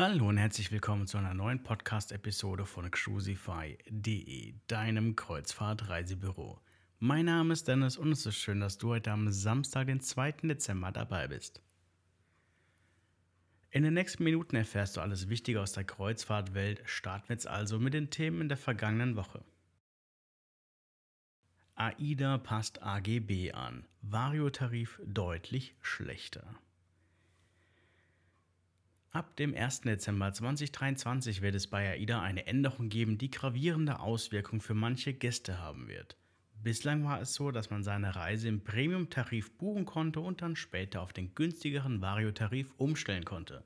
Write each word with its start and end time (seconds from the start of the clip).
Hallo 0.00 0.28
und 0.28 0.36
herzlich 0.36 0.70
willkommen 0.70 1.08
zu 1.08 1.18
einer 1.18 1.34
neuen 1.34 1.60
Podcast-Episode 1.60 2.66
von 2.66 2.88
Cruisify.de, 2.88 4.54
deinem 4.68 5.16
Kreuzfahrt-Reisebüro. 5.16 6.60
Mein 7.00 7.24
Name 7.24 7.52
ist 7.52 7.66
Dennis 7.66 7.96
und 7.96 8.12
es 8.12 8.24
ist 8.24 8.36
schön, 8.36 8.60
dass 8.60 8.78
du 8.78 8.90
heute 8.90 9.10
am 9.10 9.32
Samstag, 9.32 9.88
den 9.88 9.98
2. 9.98 10.34
Dezember 10.44 10.92
dabei 10.92 11.26
bist. 11.26 11.60
In 13.72 13.82
den 13.82 13.94
nächsten 13.94 14.22
Minuten 14.22 14.54
erfährst 14.54 14.96
du 14.96 15.00
alles 15.00 15.28
Wichtige 15.28 15.60
aus 15.60 15.72
der 15.72 15.82
Kreuzfahrtwelt. 15.82 16.80
Starten 16.84 17.30
wir 17.30 17.34
jetzt 17.34 17.48
also 17.48 17.80
mit 17.80 17.92
den 17.92 18.08
Themen 18.08 18.42
in 18.42 18.48
der 18.48 18.56
vergangenen 18.56 19.16
Woche. 19.16 19.44
AIDA 21.74 22.38
passt 22.38 22.84
AGB 22.84 23.50
an. 23.50 23.84
Vario-Tarif 24.02 25.00
deutlich 25.04 25.74
schlechter. 25.80 26.54
Ab 29.10 29.36
dem 29.36 29.54
1. 29.54 29.82
Dezember 29.82 30.32
2023 30.34 31.40
wird 31.40 31.54
es 31.54 31.66
bei 31.66 31.92
AIDA 31.92 32.20
eine 32.20 32.46
Änderung 32.46 32.90
geben, 32.90 33.16
die 33.16 33.30
gravierende 33.30 34.00
Auswirkungen 34.00 34.60
für 34.60 34.74
manche 34.74 35.14
Gäste 35.14 35.58
haben 35.58 35.88
wird. 35.88 36.18
Bislang 36.62 37.04
war 37.04 37.18
es 37.22 37.32
so, 37.32 37.50
dass 37.50 37.70
man 37.70 37.82
seine 37.82 38.16
Reise 38.16 38.48
im 38.48 38.62
Premium-Tarif 38.62 39.56
buchen 39.56 39.86
konnte 39.86 40.20
und 40.20 40.42
dann 40.42 40.56
später 40.56 41.00
auf 41.00 41.14
den 41.14 41.34
günstigeren 41.34 42.02
Vario-Tarif 42.02 42.74
umstellen 42.76 43.24
konnte. 43.24 43.64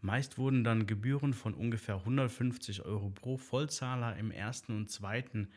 Meist 0.00 0.38
wurden 0.38 0.64
dann 0.64 0.86
Gebühren 0.86 1.34
von 1.34 1.52
ungefähr 1.52 1.96
150 1.96 2.86
Euro 2.86 3.10
pro 3.10 3.36
Vollzahler 3.36 4.16
im 4.16 4.30
ersten 4.30 4.74
und 4.74 4.90
zweiten, 4.90 5.50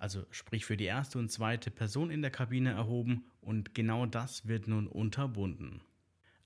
also 0.00 0.26
sprich 0.30 0.64
für 0.64 0.76
die 0.76 0.84
erste 0.84 1.20
und 1.20 1.30
zweite 1.30 1.70
Person 1.70 2.10
in 2.10 2.22
der 2.22 2.32
Kabine 2.32 2.72
erhoben 2.72 3.24
und 3.40 3.72
genau 3.72 4.04
das 4.06 4.48
wird 4.48 4.66
nun 4.66 4.88
unterbunden. 4.88 5.80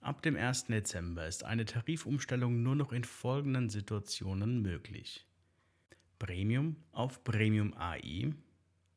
Ab 0.00 0.22
dem 0.22 0.36
1. 0.36 0.66
Dezember 0.66 1.26
ist 1.26 1.44
eine 1.44 1.64
Tarifumstellung 1.64 2.62
nur 2.62 2.76
noch 2.76 2.92
in 2.92 3.04
folgenden 3.04 3.68
Situationen 3.68 4.62
möglich. 4.62 5.26
Premium 6.18 6.76
auf 6.92 7.24
Premium 7.24 7.74
AI, 7.76 8.32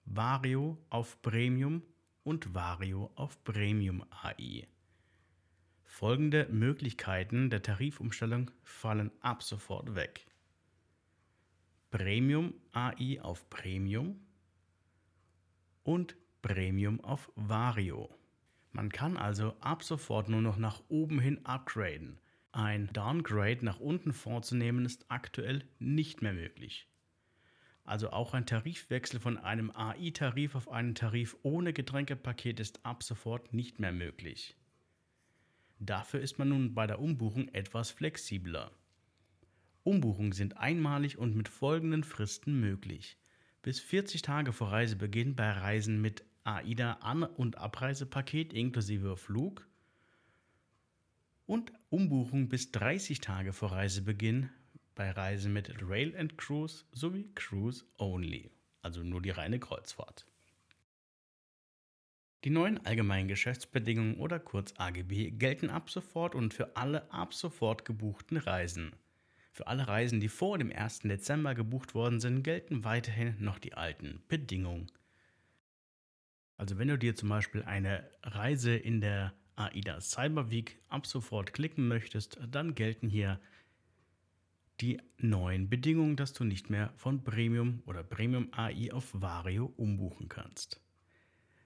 Vario 0.06 0.78
auf 0.90 1.22
Premium 1.22 1.82
und 2.24 2.54
Vario 2.54 3.12
auf 3.16 3.44
Premium 3.44 4.06
AI. 4.12 4.68
Folgende 5.84 6.48
Möglichkeiten 6.50 7.50
der 7.50 7.64
Tarifumstellung 7.64 8.52
fallen 8.64 9.12
ab 9.22 9.44
sofort 9.44 9.96
weg. 9.96 10.28
Premium 11.90 12.54
AI 12.72 13.20
auf 13.22 13.50
Premium 13.50 14.20
und 15.84 16.16
Premium 16.42 17.02
auf 17.02 17.32
Vario. 17.36 18.20
Man 18.72 18.89
kann 18.89 19.17
also 19.17 19.55
ab 19.59 19.83
sofort 19.83 20.30
nur 20.30 20.41
noch 20.41 20.58
nach 20.58 20.81
oben 20.88 21.19
hin 21.19 21.45
upgraden. 21.45 22.19
Ein 22.53 22.89
Downgrade 22.94 23.64
nach 23.66 23.80
unten 23.80 24.14
vorzunehmen 24.14 24.86
ist 24.86 25.05
aktuell 25.09 25.64
nicht 25.80 26.22
mehr 26.22 26.33
möglich. 26.33 26.88
Also 27.83 28.11
auch 28.11 28.33
ein 28.33 28.45
Tarifwechsel 28.45 29.19
von 29.19 29.38
einem 29.38 29.72
AI-Tarif 29.72 30.55
auf 30.55 30.69
einen 30.69 30.95
Tarif 30.95 31.36
ohne 31.44 31.73
Getränkepaket 31.73 32.59
ist 32.59 32.86
ab 32.86 33.03
sofort 33.03 33.53
nicht 33.53 33.80
mehr 33.80 33.92
möglich. 33.92 34.55
Dafür 35.80 36.22
ist 36.22 36.38
man 36.38 36.49
nun 36.49 36.73
bei 36.73 36.86
der 36.88 36.99
Umbuchung 36.99 37.47
etwas 37.49 37.89
flexibler. 37.89 38.72
Umbuchungen 39.83 40.31
sind 40.31 40.58
einmalig 40.58 41.17
und 41.17 41.36
mit 41.36 41.49
folgenden 41.49 42.03
Fristen 42.03 42.59
möglich. 42.59 43.17
Bis 43.64 43.80
40 43.80 44.22
Tage 44.22 44.53
vor 44.53 44.72
Reisebeginn 44.72 45.36
bei 45.36 45.49
Reisen 45.52 45.99
mit 45.99 46.23
AIDA 46.44 46.94
An- 47.02 47.23
und 47.23 47.58
Abreisepaket 47.58 48.53
inklusive 48.53 49.17
Flug 49.17 49.67
und 51.45 51.71
Umbuchung 51.89 52.49
bis 52.49 52.71
30 52.71 53.20
Tage 53.20 53.54
vor 53.54 53.71
Reisebeginn 53.71 54.49
bei 54.95 55.11
Reisen 55.11 55.54
mit 55.54 55.82
Rail 55.82 56.16
and 56.17 56.38
Cruise 56.38 56.86
sowie 56.92 57.30
Cruise 57.36 57.86
Only, 57.98 58.52
also 58.82 59.04
nur 59.04 59.21
die 59.21 59.30
reine 59.30 59.60
Kreuzfahrt. 59.60 60.26
Die 62.43 62.49
neuen 62.49 62.83
allgemeinen 62.86 63.27
Geschäftsbedingungen 63.27 64.16
oder 64.16 64.39
kurz 64.39 64.73
AGB 64.77 65.32
gelten 65.32 65.70
ab 65.70 65.92
sofort 65.92 66.33
und 66.33 66.54
für 66.55 66.76
alle 66.76 67.11
ab 67.11 67.36
sofort 67.36 67.86
gebuchten 67.86 68.37
Reisen. 68.37 68.93
Für 69.52 69.67
alle 69.67 69.87
Reisen, 69.87 70.20
die 70.20 70.30
vor 70.30 70.58
dem 70.58 70.71
1. 70.71 70.99
Dezember 70.99 71.54
gebucht 71.54 71.93
worden 71.93 72.20
sind, 72.20 72.42
gelten 72.42 72.83
weiterhin 72.83 73.36
noch 73.39 73.60
die 73.60 73.73
alten 73.73 74.23
Bedingungen. 74.27 74.87
Also 76.61 76.77
wenn 76.77 76.89
du 76.89 76.98
dir 76.99 77.16
zum 77.16 77.27
Beispiel 77.27 77.64
eine 77.64 78.08
Reise 78.22 78.76
in 78.76 79.02
der 79.02 79.33
AIDA 79.55 79.99
Cyber 79.99 80.52
Week 80.52 80.77
ab 80.89 81.08
sofort 81.08 81.54
klicken 81.54 81.88
möchtest, 81.88 82.38
dann 82.52 82.76
gelten 82.76 83.10
hier 83.10 83.39
die 84.80 85.02
neuen 85.17 85.72
Bedingungen, 85.72 86.17
dass 86.17 86.33
du 86.33 86.44
nicht 86.44 86.70
mehr 86.70 86.94
von 86.98 87.23
Premium 87.23 87.82
oder 87.88 88.04
Premium 88.04 88.49
AI 88.52 88.94
auf 88.94 89.10
Vario 89.11 89.73
umbuchen 89.76 90.30
kannst. 90.30 90.80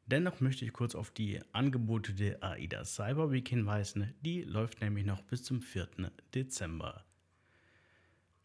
Dennoch 0.06 0.40
möchte 0.40 0.64
ich 0.64 0.72
kurz 0.72 0.96
auf 0.96 1.12
die 1.12 1.42
Angebote 1.52 2.14
der 2.14 2.42
AIDA 2.42 2.86
Cyber 2.86 3.34
Week 3.34 3.50
hinweisen. 3.50 4.14
Die 4.22 4.44
läuft 4.44 4.80
nämlich 4.80 5.06
noch 5.06 5.24
bis 5.24 5.44
zum 5.44 5.62
4. 5.62 5.90
Dezember. 6.34 7.05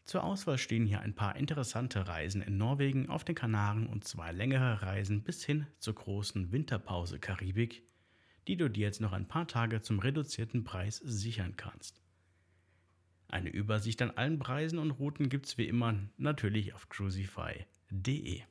Zur 0.03 0.23
Auswahl 0.23 0.57
stehen 0.57 0.85
hier 0.85 1.01
ein 1.01 1.15
paar 1.15 1.35
interessante 1.35 2.07
Reisen 2.07 2.41
in 2.41 2.57
Norwegen, 2.57 3.09
auf 3.09 3.23
den 3.23 3.35
Kanaren 3.35 3.87
und 3.87 4.03
zwei 4.03 4.31
längere 4.31 4.81
Reisen 4.81 5.23
bis 5.23 5.45
hin 5.45 5.67
zur 5.77 5.95
großen 5.95 6.51
Winterpause 6.51 7.19
Karibik, 7.19 7.83
die 8.47 8.57
du 8.57 8.69
dir 8.69 8.87
jetzt 8.87 9.01
noch 9.01 9.13
ein 9.13 9.27
paar 9.27 9.47
Tage 9.47 9.81
zum 9.81 9.99
reduzierten 9.99 10.63
Preis 10.63 10.97
sichern 10.97 11.55
kannst. 11.55 12.01
Eine 13.27 13.49
Übersicht 13.49 14.01
an 14.01 14.11
allen 14.11 14.39
Preisen 14.39 14.79
und 14.79 14.91
Routen 14.91 15.29
gibt's 15.29 15.57
wie 15.57 15.67
immer 15.67 15.95
natürlich 16.17 16.73
auf 16.73 16.89
cruisify.de. 16.89 18.41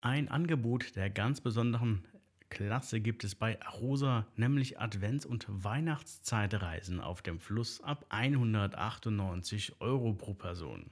Ein 0.00 0.28
Angebot 0.28 0.94
der 0.94 1.08
ganz 1.08 1.40
besonderen 1.40 2.06
Klasse 2.50 3.00
gibt 3.00 3.24
es 3.24 3.34
bei 3.34 3.60
Arosa, 3.60 4.26
nämlich 4.36 4.80
Advents- 4.80 5.26
und 5.26 5.46
Weihnachtszeitreisen 5.48 7.00
auf 7.00 7.22
dem 7.22 7.38
Fluss 7.38 7.82
ab 7.82 8.06
198 8.08 9.80
Euro 9.80 10.14
pro 10.14 10.34
Person. 10.34 10.90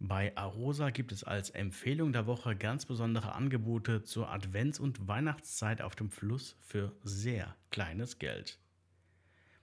Bei 0.00 0.36
Arosa 0.36 0.90
gibt 0.90 1.12
es 1.12 1.24
als 1.24 1.50
Empfehlung 1.50 2.12
der 2.12 2.26
Woche 2.26 2.54
ganz 2.54 2.86
besondere 2.86 3.32
Angebote 3.32 4.04
zur 4.04 4.30
Advents- 4.30 4.78
und 4.78 5.08
Weihnachtszeit 5.08 5.82
auf 5.82 5.96
dem 5.96 6.10
Fluss 6.10 6.56
für 6.60 6.92
sehr 7.02 7.56
kleines 7.70 8.18
Geld. 8.18 8.58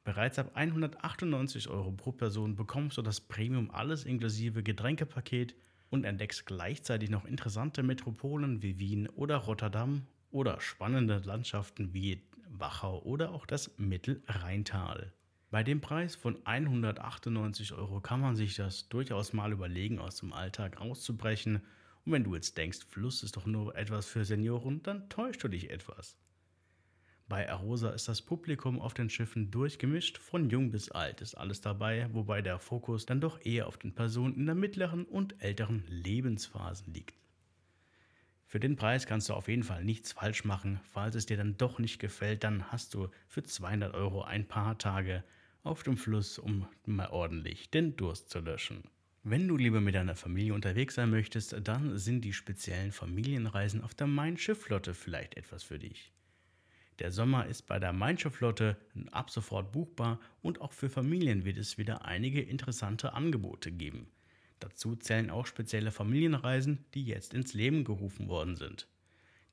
Bereits 0.04 0.38
ab 0.38 0.52
198 0.54 1.70
Euro 1.70 1.92
pro 1.94 2.12
Person 2.12 2.56
bekommst 2.56 2.98
du 2.98 3.02
das 3.02 3.22
Premium 3.22 3.72
alles 3.72 4.04
inklusive 4.04 4.62
Getränkepaket 4.62 5.56
und 5.90 6.04
entdeckst 6.04 6.46
gleichzeitig 6.46 7.10
noch 7.10 7.26
interessante 7.26 7.82
Metropolen 7.82 8.62
wie 8.62 8.78
Wien 8.78 9.08
oder 9.10 9.38
Rotterdam 9.38 10.06
oder 10.36 10.60
spannende 10.60 11.22
Landschaften 11.24 11.94
wie 11.94 12.22
Wachau 12.50 13.02
oder 13.04 13.32
auch 13.32 13.46
das 13.46 13.72
Mittelrheintal. 13.78 15.14
Bei 15.50 15.64
dem 15.64 15.80
Preis 15.80 16.16
von 16.16 16.46
198 16.46 17.72
Euro 17.72 18.02
kann 18.02 18.20
man 18.20 18.36
sich 18.36 18.56
das 18.56 18.90
durchaus 18.90 19.32
mal 19.32 19.54
überlegen, 19.54 19.98
aus 19.98 20.18
dem 20.18 20.34
Alltag 20.34 20.82
auszubrechen. 20.82 21.62
Und 22.04 22.12
wenn 22.12 22.26
du 22.26 22.36
jetzt 22.36 22.58
denkst, 22.58 22.80
Fluss 22.90 23.24
ist 23.24 23.38
doch 23.38 23.46
nur 23.46 23.78
etwas 23.78 24.08
für 24.08 24.26
Senioren, 24.26 24.84
dann 24.84 25.08
täuscht 25.08 25.42
du 25.42 25.48
dich 25.48 25.70
etwas. 25.70 26.18
Bei 27.30 27.50
Arosa 27.50 27.92
ist 27.92 28.10
das 28.10 28.22
Publikum 28.22 28.82
auf 28.82 28.94
den 28.94 29.10
Schiffen 29.10 29.52
durchgemischt, 29.52 30.18
von 30.18 30.50
jung 30.50 30.70
bis 30.70 30.92
alt 30.92 31.22
ist 31.22 31.36
alles 31.36 31.62
dabei, 31.62 32.10
wobei 32.12 32.42
der 32.42 32.60
Fokus 32.60 33.06
dann 33.06 33.22
doch 33.22 33.44
eher 33.44 33.68
auf 33.68 33.78
den 33.78 33.96
Personen 33.96 34.36
in 34.36 34.46
der 34.48 34.56
mittleren 34.56 35.06
und 35.06 35.42
älteren 35.42 35.86
Lebensphasen 35.88 36.94
liegt. 36.94 37.25
Für 38.48 38.60
den 38.60 38.76
Preis 38.76 39.08
kannst 39.08 39.30
du 39.30 39.34
auf 39.34 39.48
jeden 39.48 39.64
Fall 39.64 39.84
nichts 39.84 40.12
falsch 40.12 40.46
machen. 40.46 40.80
Falls 40.92 41.16
es 41.16 41.26
dir 41.26 41.38
dann 41.38 41.58
doch 41.58 41.80
nicht 41.80 42.00
gefällt, 42.00 42.44
dann 42.44 42.72
hast 42.72 42.94
du 42.94 43.10
für 43.28 43.44
200 43.44 43.94
Euro 43.94 44.24
ein 44.24 44.48
paar 44.48 44.78
Tage 44.78 45.24
auf 45.64 45.84
dem 45.84 45.98
Fluss, 45.98 46.38
um 46.38 46.68
mal 46.86 47.10
ordentlich 47.10 47.72
den 47.72 47.96
Durst 47.96 48.30
zu 48.30 48.40
löschen. 48.40 48.84
Wenn 49.24 49.48
du 49.48 49.58
lieber 49.58 49.82
mit 49.82 49.96
deiner 49.96 50.16
Familie 50.16 50.54
unterwegs 50.54 50.96
sein 50.96 51.10
möchtest, 51.10 51.56
dann 51.64 51.98
sind 51.98 52.22
die 52.22 52.34
speziellen 52.34 52.92
Familienreisen 52.92 53.84
auf 53.84 53.96
der 53.96 54.06
Main-Schiff-Flotte 54.06 54.94
vielleicht 54.94 55.36
etwas 55.36 55.64
für 55.64 55.80
dich. 55.80 56.14
Der 57.00 57.12
Sommer 57.12 57.48
ist 57.48 57.64
bei 57.64 57.80
der 57.80 57.92
Main 57.92 58.18
Schiff-Flotte 58.18 58.78
ab 59.12 59.32
sofort 59.32 59.72
buchbar 59.72 60.20
und 60.44 60.62
auch 60.62 60.72
für 60.72 60.90
Familien 60.90 61.44
wird 61.44 61.58
es 61.58 61.80
wieder 61.80 62.06
einige 62.06 62.42
interessante 62.42 63.14
Angebote 63.14 63.72
geben. 63.72 64.08
Dazu 64.66 64.96
zählen 64.96 65.30
auch 65.30 65.46
spezielle 65.46 65.92
Familienreisen, 65.92 66.86
die 66.96 67.06
jetzt 67.06 67.36
ins 67.36 67.54
Leben 67.54 67.84
gerufen 67.84 68.28
worden 68.28 68.56
sind. 68.56 68.88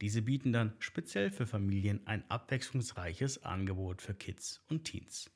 Diese 0.01 0.23
bieten 0.23 0.55
dann 0.55 0.73
speziell 0.79 1.31
für 1.31 1.47
Familien 1.47 2.01
ein 2.07 2.25
abwechslungsreiches 2.31 3.45
Angebot 3.45 4.01
für 4.01 4.15
Kids 4.15 4.65
und 4.69 4.85
Teens. 4.85 5.31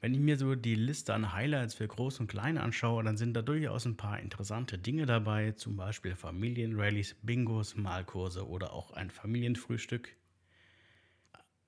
Wenn 0.00 0.14
ich 0.14 0.20
mir 0.20 0.38
so 0.38 0.54
die 0.54 0.76
Liste 0.76 1.12
an 1.12 1.34
Highlights 1.34 1.74
für 1.74 1.86
Groß 1.86 2.20
und 2.20 2.28
Klein 2.28 2.56
anschaue, 2.56 3.04
dann 3.04 3.18
sind 3.18 3.34
da 3.34 3.42
durchaus 3.42 3.84
ein 3.84 3.98
paar 3.98 4.18
interessante 4.18 4.78
Dinge 4.78 5.04
dabei, 5.04 5.52
zum 5.52 5.76
Beispiel 5.76 6.16
Familienrallies, 6.16 7.16
Bingos, 7.20 7.76
Malkurse 7.76 8.48
oder 8.48 8.72
auch 8.72 8.92
ein 8.92 9.10
Familienfrühstück. 9.10 10.16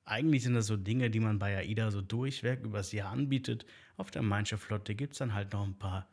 eigentlich 0.06 0.44
sind 0.44 0.54
das 0.54 0.66
so 0.66 0.78
Dinge, 0.78 1.10
die 1.10 1.20
man 1.20 1.38
bei 1.38 1.58
AIDA 1.58 1.90
so 1.90 2.00
durchweg 2.00 2.64
übers 2.64 2.92
Jahr 2.92 3.12
anbietet. 3.12 3.66
Auf 3.98 4.10
der 4.10 4.22
Mainsche 4.22 4.56
Flotte 4.56 4.94
gibt 4.94 5.12
es 5.12 5.18
dann 5.18 5.34
halt 5.34 5.52
noch 5.52 5.66
ein 5.66 5.78
paar, 5.78 6.08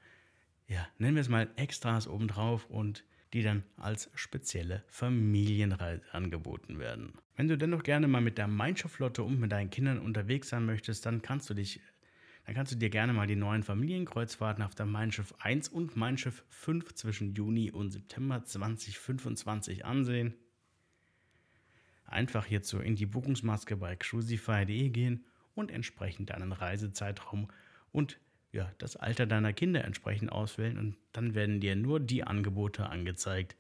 ja, 0.68 0.88
nennen 0.98 1.16
wir 1.16 1.22
es 1.22 1.30
mal 1.30 1.50
Extras 1.56 2.08
obendrauf 2.08 2.70
und 2.70 3.04
die 3.34 3.42
dann 3.42 3.64
als 3.78 4.10
spezielle 4.16 4.84
Familienreise 4.88 6.02
angeboten 6.12 6.80
werden. 6.80 7.14
Wenn 7.36 7.48
du 7.48 7.58
dennoch 7.58 7.84
gerne 7.84 8.08
mal 8.08 8.22
mit 8.22 8.38
der 8.38 8.48
Mein 8.48 8.76
Flotte 8.76 9.24
und 9.24 9.40
mit 9.40 9.52
deinen 9.52 9.70
Kindern 9.70 10.00
unterwegs 10.00 10.50
sein 10.50 10.66
möchtest, 10.66 11.06
dann 11.06 11.22
kannst 11.22 11.50
du 11.50 11.54
dich 11.54 11.82
dann 12.46 12.56
kannst 12.56 12.72
du 12.72 12.78
dir 12.78 12.90
gerne 12.90 13.12
mal 13.12 13.28
die 13.28 13.36
neuen 13.36 13.62
Familienkreuzfahrten 13.62 14.64
auf 14.64 14.74
der 14.74 14.86
Mein 14.86 15.12
Schiff 15.12 15.34
1 15.40 15.68
und 15.68 15.98
Mein 15.98 16.18
Schiff 16.18 16.46
5 16.48 16.94
zwischen 16.94 17.36
Juni 17.36 17.72
und 17.72 17.92
September 17.92 18.42
2025 18.42 19.84
ansehen. 19.84 20.34
Einfach 22.06 22.46
hierzu 22.46 22.80
in 22.80 22.96
die 22.96 23.06
Buchungsmaske 23.06 23.76
bei 23.76 23.98
cruisify.de 23.98 24.90
gehen 24.90 25.26
und 25.56 25.72
entsprechend 25.72 26.30
deinen 26.30 26.54
Reisezeitraum 26.54 27.50
und 27.92 28.18
ja, 28.52 28.72
das 28.78 28.96
Alter 28.96 29.26
deiner 29.26 29.54
Kinder 29.54 29.84
entsprechend 29.84 30.32
auswählen 30.32 30.78
und 30.78 30.98
dann 31.12 31.36
werden 31.36 31.60
dir 31.60 31.76
nur 31.76 32.00
die 32.00 32.24
Angebote 32.24 32.90
angezeigt, 32.90 33.56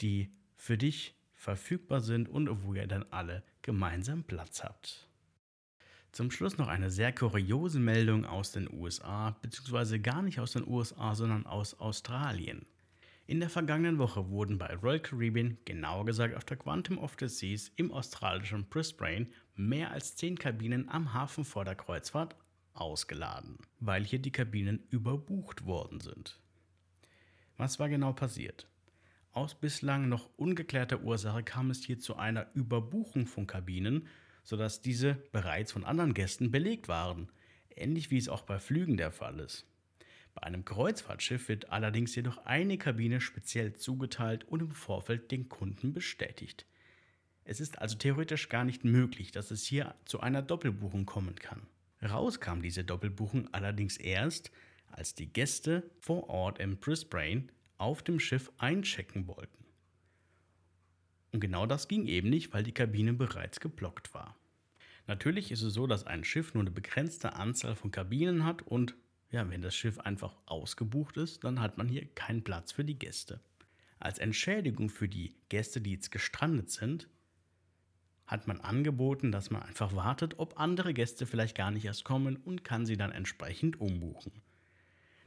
die 0.00 0.30
für 0.56 0.76
dich 0.76 1.14
verfügbar 1.34 2.00
sind 2.00 2.28
und 2.28 2.64
wo 2.64 2.74
ihr 2.74 2.86
dann 2.86 3.06
alle 3.10 3.42
gemeinsam 3.62 4.24
Platz 4.24 4.62
habt. 4.62 5.08
Zum 6.12 6.30
Schluss 6.30 6.58
noch 6.58 6.68
eine 6.68 6.90
sehr 6.90 7.12
kuriose 7.12 7.78
Meldung 7.78 8.24
aus 8.24 8.52
den 8.52 8.72
USA, 8.72 9.36
beziehungsweise 9.42 10.00
gar 10.00 10.22
nicht 10.22 10.40
aus 10.40 10.52
den 10.52 10.66
USA, 10.66 11.14
sondern 11.14 11.46
aus 11.46 11.78
Australien. 11.78 12.66
In 13.26 13.40
der 13.40 13.50
vergangenen 13.50 13.98
Woche 13.98 14.30
wurden 14.30 14.56
bei 14.56 14.74
Royal 14.74 15.00
Caribbean, 15.00 15.58
genauer 15.66 16.06
gesagt 16.06 16.34
auf 16.34 16.44
der 16.44 16.56
Quantum 16.56 16.98
of 16.98 17.14
the 17.20 17.28
Seas 17.28 17.70
im 17.76 17.92
australischen 17.92 18.66
Brisbane, 18.68 19.26
mehr 19.54 19.90
als 19.90 20.16
10 20.16 20.38
Kabinen 20.38 20.88
am 20.88 21.12
Hafen 21.12 21.44
vor 21.44 21.66
der 21.66 21.74
Kreuzfahrt 21.74 22.34
ausgeladen, 22.80 23.58
weil 23.80 24.04
hier 24.04 24.18
die 24.18 24.32
Kabinen 24.32 24.86
überbucht 24.90 25.66
worden 25.66 26.00
sind. 26.00 26.40
Was 27.56 27.78
war 27.78 27.88
genau 27.88 28.12
passiert? 28.12 28.68
Aus 29.32 29.54
bislang 29.54 30.08
noch 30.08 30.30
ungeklärter 30.36 31.02
Ursache 31.02 31.42
kam 31.42 31.70
es 31.70 31.84
hier 31.84 31.98
zu 31.98 32.16
einer 32.16 32.46
Überbuchung 32.54 33.26
von 33.26 33.46
Kabinen, 33.46 34.06
sodass 34.42 34.80
diese 34.80 35.14
bereits 35.32 35.72
von 35.72 35.84
anderen 35.84 36.14
Gästen 36.14 36.50
belegt 36.50 36.88
waren, 36.88 37.30
ähnlich 37.74 38.10
wie 38.10 38.18
es 38.18 38.28
auch 38.28 38.42
bei 38.42 38.58
Flügen 38.58 38.96
der 38.96 39.12
Fall 39.12 39.40
ist. 39.40 39.66
Bei 40.34 40.42
einem 40.42 40.64
Kreuzfahrtschiff 40.64 41.48
wird 41.48 41.70
allerdings 41.70 42.14
jedoch 42.14 42.38
eine 42.46 42.78
Kabine 42.78 43.20
speziell 43.20 43.74
zugeteilt 43.74 44.44
und 44.44 44.62
im 44.62 44.70
Vorfeld 44.70 45.30
den 45.30 45.48
Kunden 45.48 45.92
bestätigt. 45.92 46.64
Es 47.44 47.60
ist 47.60 47.78
also 47.78 47.96
theoretisch 47.96 48.48
gar 48.48 48.64
nicht 48.64 48.84
möglich, 48.84 49.32
dass 49.32 49.50
es 49.50 49.64
hier 49.64 49.94
zu 50.04 50.20
einer 50.20 50.42
Doppelbuchung 50.42 51.06
kommen 51.06 51.34
kann. 51.36 51.66
Raus 52.02 52.40
kam 52.40 52.62
diese 52.62 52.84
Doppelbuchung 52.84 53.52
allerdings 53.52 53.96
erst, 53.96 54.50
als 54.90 55.14
die 55.14 55.32
Gäste 55.32 55.90
vor 56.00 56.28
Ort 56.28 56.58
in 56.58 56.78
Brisbane 56.78 57.48
auf 57.76 58.02
dem 58.02 58.20
Schiff 58.20 58.50
einchecken 58.58 59.26
wollten. 59.26 59.64
Und 61.32 61.40
genau 61.40 61.66
das 61.66 61.88
ging 61.88 62.06
eben 62.06 62.30
nicht, 62.30 62.52
weil 62.52 62.62
die 62.62 62.72
Kabine 62.72 63.12
bereits 63.12 63.60
geblockt 63.60 64.14
war. 64.14 64.36
Natürlich 65.06 65.50
ist 65.50 65.62
es 65.62 65.74
so, 65.74 65.86
dass 65.86 66.06
ein 66.06 66.24
Schiff 66.24 66.54
nur 66.54 66.62
eine 66.62 66.70
begrenzte 66.70 67.34
Anzahl 67.34 67.74
von 67.74 67.90
Kabinen 67.90 68.44
hat 68.44 68.62
und 68.62 68.94
ja, 69.30 69.48
wenn 69.50 69.62
das 69.62 69.74
Schiff 69.74 69.98
einfach 69.98 70.34
ausgebucht 70.46 71.16
ist, 71.18 71.44
dann 71.44 71.60
hat 71.60 71.76
man 71.76 71.88
hier 71.88 72.06
keinen 72.14 72.44
Platz 72.44 72.72
für 72.72 72.84
die 72.84 72.98
Gäste. 72.98 73.40
Als 73.98 74.18
Entschädigung 74.18 74.88
für 74.88 75.08
die 75.08 75.34
Gäste, 75.48 75.80
die 75.80 75.92
jetzt 75.92 76.10
gestrandet 76.10 76.70
sind, 76.70 77.08
hat 78.28 78.46
man 78.46 78.60
angeboten, 78.60 79.32
dass 79.32 79.50
man 79.50 79.62
einfach 79.62 79.96
wartet, 79.96 80.38
ob 80.38 80.60
andere 80.60 80.94
Gäste 80.94 81.26
vielleicht 81.26 81.56
gar 81.56 81.70
nicht 81.70 81.86
erst 81.86 82.04
kommen 82.04 82.36
und 82.36 82.62
kann 82.62 82.86
sie 82.86 82.96
dann 82.96 83.10
entsprechend 83.10 83.80
umbuchen. 83.80 84.32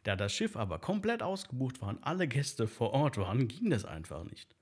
Da 0.04 0.16
das 0.16 0.32
Schiff 0.34 0.56
aber 0.56 0.80
komplett 0.80 1.22
ausgebucht 1.22 1.82
war 1.82 1.90
und 1.90 2.04
alle 2.04 2.28
Gäste 2.28 2.68
vor 2.68 2.92
Ort 2.94 3.18
waren, 3.18 3.48
ging 3.48 3.72
das 3.72 3.86
einfach 3.86 4.24
nicht. 4.24 4.56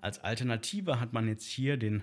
Als 0.00 0.18
Alternative 0.18 1.00
hat 1.00 1.12
man 1.12 1.26
jetzt 1.26 1.46
hier 1.46 1.76
den 1.78 2.02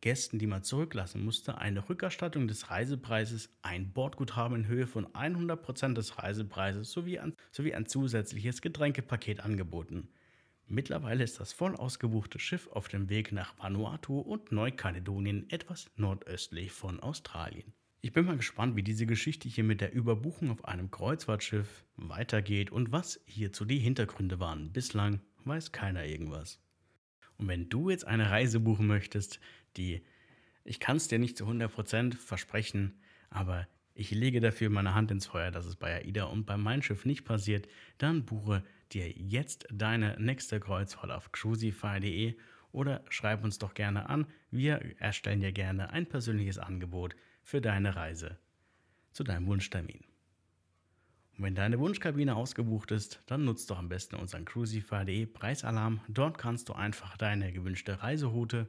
Gästen, 0.00 0.38
die 0.38 0.46
man 0.46 0.64
zurücklassen 0.64 1.24
musste, 1.24 1.58
eine 1.58 1.88
Rückerstattung 1.88 2.48
des 2.48 2.70
Reisepreises, 2.70 3.50
ein 3.62 3.92
Bordguthaben 3.92 4.56
in 4.62 4.66
Höhe 4.66 4.86
von 4.86 5.06
100% 5.06 5.94
des 5.94 6.18
Reisepreises 6.18 6.90
sowie 6.90 7.18
ein, 7.18 7.34
sowie 7.50 7.74
ein 7.74 7.86
zusätzliches 7.86 8.62
Getränkepaket 8.62 9.40
angeboten. 9.40 10.08
Mittlerweile 10.68 11.24
ist 11.24 11.40
das 11.40 11.52
voll 11.52 11.76
ausgebuchte 11.76 12.38
Schiff 12.38 12.68
auf 12.68 12.88
dem 12.88 13.08
Weg 13.08 13.32
nach 13.32 13.58
Vanuatu 13.58 14.18
und 14.18 14.52
Neukaledonien, 14.52 15.50
etwas 15.50 15.90
nordöstlich 15.96 16.72
von 16.72 17.00
Australien. 17.00 17.72
Ich 18.00 18.12
bin 18.12 18.24
mal 18.24 18.36
gespannt, 18.36 18.74
wie 18.74 18.82
diese 18.82 19.06
Geschichte 19.06 19.48
hier 19.48 19.64
mit 19.64 19.80
der 19.80 19.92
Überbuchung 19.92 20.50
auf 20.50 20.64
einem 20.64 20.90
Kreuzfahrtschiff 20.90 21.84
weitergeht 21.96 22.72
und 22.72 22.90
was 22.90 23.20
hierzu 23.26 23.64
die 23.64 23.78
Hintergründe 23.78 24.40
waren. 24.40 24.72
Bislang 24.72 25.20
weiß 25.44 25.72
keiner 25.72 26.04
irgendwas. 26.04 26.60
Und 27.36 27.48
wenn 27.48 27.68
du 27.68 27.90
jetzt 27.90 28.06
eine 28.06 28.30
Reise 28.30 28.60
buchen 28.60 28.86
möchtest, 28.86 29.40
die 29.76 30.02
ich 30.64 30.80
kann 30.80 30.96
es 30.96 31.08
dir 31.08 31.18
nicht 31.18 31.36
zu 31.36 31.46
100% 31.46 32.16
versprechen, 32.16 33.00
aber 33.30 33.66
ich 33.94 34.10
lege 34.10 34.40
dafür 34.40 34.70
meine 34.70 34.94
Hand 34.94 35.10
ins 35.10 35.26
Feuer, 35.26 35.50
dass 35.50 35.66
es 35.66 35.76
bei 35.76 35.96
AIDA 35.96 36.24
und 36.24 36.46
bei 36.46 36.56
Mein 36.56 36.82
Schiff 36.82 37.04
nicht 37.04 37.24
passiert, 37.24 37.68
dann 37.98 38.24
buche 38.24 38.62
dir 38.94 39.10
jetzt 39.10 39.66
deine 39.70 40.16
nächste 40.18 40.60
Kreuzfahrt 40.60 41.10
auf 41.10 41.32
cruisify.de 41.32 42.36
oder 42.72 43.04
schreib 43.08 43.44
uns 43.44 43.58
doch 43.58 43.74
gerne 43.74 44.08
an. 44.08 44.26
Wir 44.50 44.80
erstellen 44.98 45.40
dir 45.40 45.52
gerne 45.52 45.90
ein 45.90 46.06
persönliches 46.06 46.58
Angebot 46.58 47.14
für 47.42 47.60
deine 47.60 47.96
Reise 47.96 48.38
zu 49.12 49.24
deinem 49.24 49.46
Wunschtermin. 49.46 50.04
Und 51.36 51.44
wenn 51.44 51.54
deine 51.54 51.78
Wunschkabine 51.78 52.36
ausgebucht 52.36 52.90
ist, 52.90 53.22
dann 53.26 53.44
nutzt 53.44 53.70
doch 53.70 53.78
am 53.78 53.88
besten 53.88 54.16
unseren 54.16 54.44
cruisify.de 54.44 55.26
Preisalarm. 55.26 56.00
Dort 56.08 56.38
kannst 56.38 56.68
du 56.68 56.74
einfach 56.74 57.16
deine 57.16 57.52
gewünschte 57.52 58.02
Reiseroute 58.02 58.68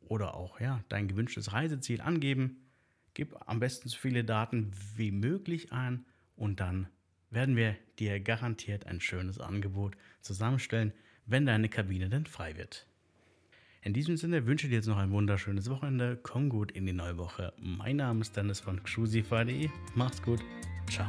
oder 0.00 0.34
auch 0.34 0.60
ja, 0.60 0.82
dein 0.88 1.08
gewünschtes 1.08 1.52
Reiseziel 1.52 2.00
angeben. 2.00 2.68
Gib 3.14 3.34
am 3.46 3.58
besten 3.58 3.88
so 3.88 3.96
viele 3.96 4.24
Daten 4.24 4.70
wie 4.96 5.10
möglich 5.10 5.72
ein 5.72 6.06
und 6.36 6.60
dann 6.60 6.88
werden 7.30 7.56
wir 7.56 7.76
dir 7.98 8.20
garantiert 8.20 8.86
ein 8.86 9.00
schönes 9.00 9.38
Angebot 9.38 9.96
zusammenstellen, 10.20 10.92
wenn 11.26 11.46
deine 11.46 11.68
Kabine 11.68 12.08
denn 12.08 12.26
frei 12.26 12.56
wird. 12.56 12.86
In 13.82 13.92
diesem 13.92 14.16
Sinne 14.16 14.46
wünsche 14.46 14.66
ich 14.66 14.70
dir 14.70 14.76
jetzt 14.76 14.88
noch 14.88 14.98
ein 14.98 15.12
wunderschönes 15.12 15.70
Wochenende. 15.70 16.18
Komm 16.22 16.48
gut 16.48 16.72
in 16.72 16.86
die 16.86 16.92
neue 16.92 17.16
Woche. 17.16 17.52
Mein 17.58 17.96
Name 17.96 18.20
ist 18.20 18.36
Dennis 18.36 18.60
von 18.60 18.82
Cruisify.de. 18.82 19.68
Mach's 19.94 20.22
gut. 20.22 20.40
Ciao. 20.90 21.08